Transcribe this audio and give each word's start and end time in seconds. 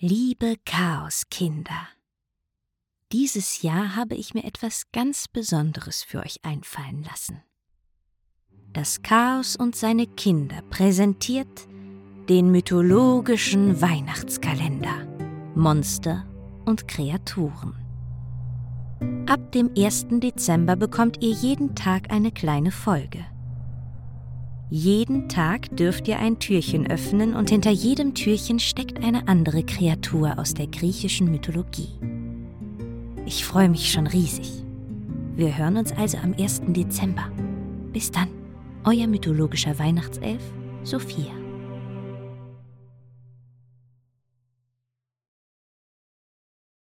Liebe 0.00 0.54
Chaoskinder, 0.64 1.88
dieses 3.10 3.62
Jahr 3.62 3.96
habe 3.96 4.14
ich 4.14 4.32
mir 4.32 4.44
etwas 4.44 4.84
ganz 4.92 5.26
Besonderes 5.26 6.04
für 6.04 6.20
euch 6.20 6.38
einfallen 6.44 7.02
lassen. 7.02 7.42
Das 8.72 9.02
Chaos 9.02 9.56
und 9.56 9.74
seine 9.74 10.06
Kinder 10.06 10.62
präsentiert 10.70 11.66
den 12.28 12.52
mythologischen 12.52 13.80
Weihnachtskalender 13.80 15.04
Monster 15.56 16.24
und 16.64 16.86
Kreaturen. 16.86 17.74
Ab 19.26 19.50
dem 19.50 19.68
1. 19.76 20.06
Dezember 20.20 20.76
bekommt 20.76 21.24
ihr 21.24 21.32
jeden 21.32 21.74
Tag 21.74 22.12
eine 22.12 22.30
kleine 22.30 22.70
Folge. 22.70 23.26
Jeden 24.70 25.30
Tag 25.30 25.74
dürft 25.74 26.08
ihr 26.08 26.18
ein 26.18 26.38
Türchen 26.38 26.90
öffnen 26.90 27.34
und 27.34 27.48
hinter 27.48 27.70
jedem 27.70 28.12
Türchen 28.12 28.58
steckt 28.58 29.02
eine 29.02 29.26
andere 29.26 29.62
Kreatur 29.62 30.38
aus 30.38 30.52
der 30.52 30.66
griechischen 30.66 31.30
Mythologie. 31.30 31.88
Ich 33.24 33.46
freue 33.46 33.70
mich 33.70 33.90
schon 33.90 34.06
riesig. 34.06 34.62
Wir 35.36 35.56
hören 35.56 35.78
uns 35.78 35.92
also 35.92 36.18
am 36.18 36.34
1. 36.34 36.62
Dezember. 36.68 37.30
Bis 37.94 38.10
dann, 38.10 38.28
euer 38.84 39.06
mythologischer 39.06 39.78
Weihnachtself, 39.78 40.42
Sophia. 40.82 41.32